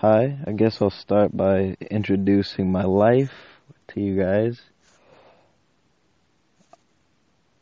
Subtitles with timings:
[0.00, 3.32] Hi, I guess I'll start by introducing my life
[3.88, 4.60] to you guys.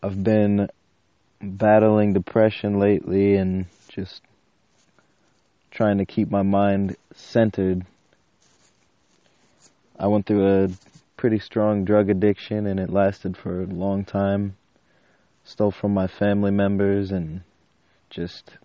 [0.02, 0.68] I've been
[1.40, 4.20] battling depression lately and just
[5.70, 7.86] trying to keep my mind centered.
[9.96, 10.68] I went through a
[11.16, 14.56] pretty strong drug addiction and it lasted for a long time.
[15.44, 17.42] Stole from my family members and
[18.10, 18.56] just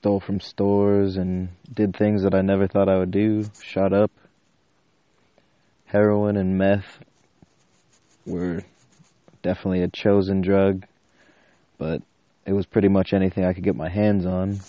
[0.00, 3.44] stole from stores and did things that I never thought I would do.
[3.62, 4.10] Shot up.
[5.84, 7.00] Heroin and meth
[8.24, 8.64] were
[9.42, 10.86] definitely a chosen drug,
[11.76, 12.00] but
[12.46, 14.60] it was pretty much anything I could get my hands on.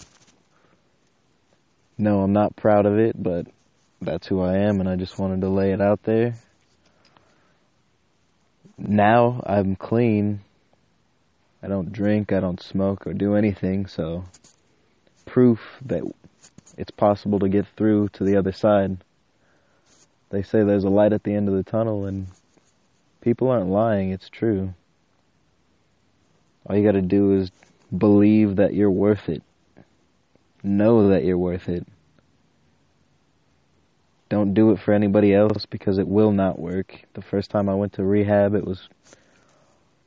[1.98, 3.48] No, I'm not proud of it, but
[4.02, 6.34] that's who I am and I just wanted to lay it out there.
[8.78, 10.42] Now I'm clean.
[11.64, 14.26] I don't drink, I don't smoke or do anything, so
[15.32, 16.04] proof that
[16.78, 18.98] it's possible to get through to the other side.
[20.30, 22.28] They say there's a light at the end of the tunnel and
[23.22, 24.74] people aren't lying, it's true.
[26.66, 27.50] All you gotta do is
[27.98, 29.42] believe that you're worth it.
[30.64, 31.88] Know that you're worth it.
[34.28, 37.06] Don't do it for anybody else because it will not work.
[37.14, 38.90] The first time I went to rehab, it was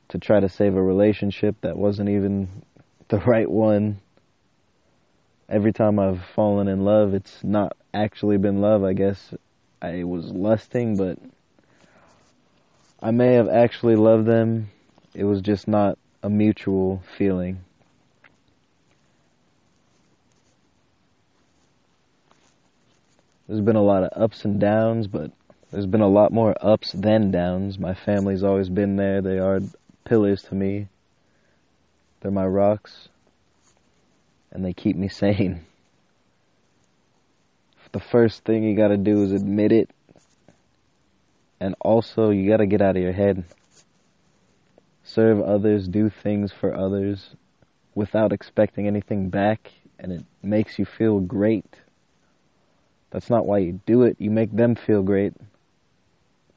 [0.09, 2.63] to try to save a relationship that wasn't even
[3.07, 4.01] the right one
[5.49, 8.83] every time I've fallen in love, it's not actually been love.
[8.83, 9.33] I guess
[9.81, 11.19] I was lusting, but
[13.01, 14.69] I may have actually loved them.
[15.13, 17.61] It was just not a mutual feeling.
[23.47, 25.31] There's been a lot of ups and downs, but
[25.71, 27.77] there's been a lot more ups than downs.
[27.77, 29.21] My family's always been there.
[29.21, 29.59] They are
[30.03, 30.87] pillars to me.
[32.21, 33.09] They're my rocks
[34.55, 35.59] and they keep me sane.
[37.91, 39.89] The first thing you gotta do is admit it,
[41.59, 43.43] and also you gotta get out of your head.
[45.03, 47.35] Serve others, do things for others
[47.95, 51.65] without expecting anything back, and it makes you feel great.
[53.11, 55.33] That's not why you do it, you make them feel great,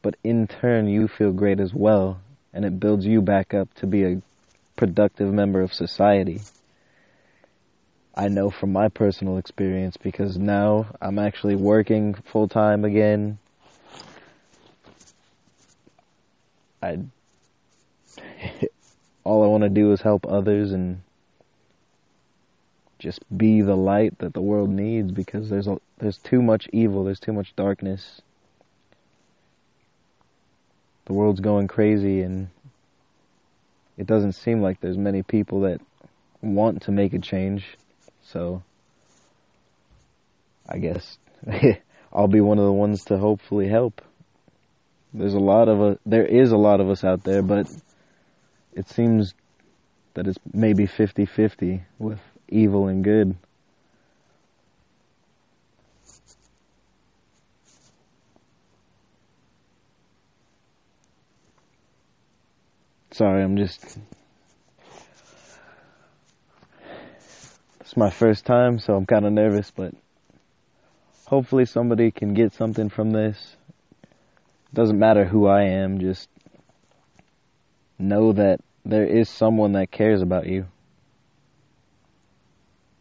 [0.03, 2.21] but in turn you feel great as well,
[2.53, 4.23] and it builds you back up to be a
[4.77, 6.41] productive member of society.
[8.19, 13.39] I know from my personal experience because now I'm actually working full time again.
[16.83, 16.99] I
[19.23, 21.01] all I want to do is help others and
[22.99, 27.05] just be the light that the world needs because there's a, there's too much evil,
[27.05, 28.21] there's too much darkness.
[31.05, 32.49] The world's going crazy and
[33.97, 35.81] it doesn't seem like there's many people that
[36.43, 37.77] want to make a change.
[38.33, 38.63] So
[40.69, 41.19] I guess
[42.13, 44.03] I'll be one of the ones to hopefully help.
[45.15, 47.71] There's a lot of us, there is a lot of us out there, but
[48.75, 49.33] it seems
[50.13, 53.35] that it's maybe 50-50 with evil and good.
[63.11, 63.99] Sorry, I'm just
[67.89, 69.95] It's my first time, so I'm kind of nervous, but
[71.25, 73.57] hopefully somebody can get something from this.
[74.75, 76.29] Doesn't matter who I am, just
[77.99, 80.67] know that there is someone that cares about you.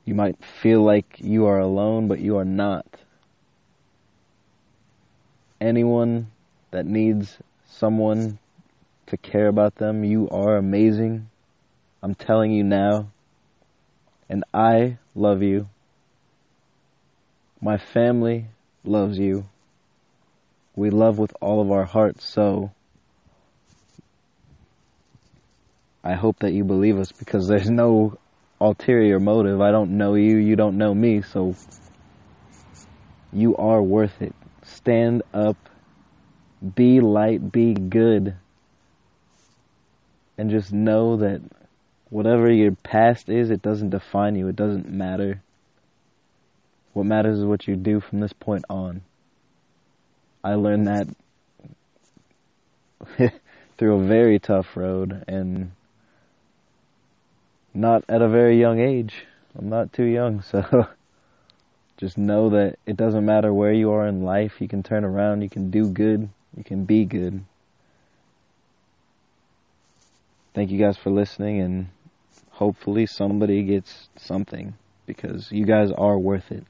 [0.06, 2.86] You might feel like you are alone, but you are not.
[5.59, 6.31] Anyone
[6.72, 8.40] that needs someone
[9.08, 11.30] to care about them, you are amazing.
[12.02, 13.09] I'm telling you now,
[14.30, 15.68] and I love you.
[17.62, 18.48] My family
[18.84, 19.48] loves you.
[20.76, 22.72] We love with all of our hearts, so
[26.04, 28.18] I hope that you believe us because there's no
[28.62, 29.60] ulterior motive.
[29.60, 31.56] I don't know you, you don't know me, so
[33.34, 34.34] you are worth it.
[34.64, 35.58] Stand up,
[36.76, 38.35] be light, be good,
[40.38, 41.41] and just know that
[42.09, 44.48] whatever your past is, it doesn't define you.
[44.48, 45.42] It doesn't matter.
[46.94, 49.02] What matters is what you do from this point on.
[50.44, 51.08] I learned that
[53.78, 55.72] through a very tough road and
[57.74, 59.26] not at a very young age.
[59.58, 60.88] I'm not too young, so
[61.98, 64.62] just know that it doesn't matter where you are in life.
[64.62, 67.44] You can turn around, you can do good, you can be good.
[70.54, 71.88] Thank you guys for listening and
[72.58, 74.74] hopefully somebody gets something
[75.06, 76.66] because you guys are worth it.